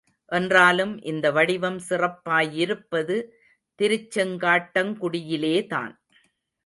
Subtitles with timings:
[0.31, 3.17] என்றாலும் இந்த வடிவம் சிறப்பாயிருப்பது
[3.79, 5.93] திருச்செங்காட்டங்குடியிலே தான்.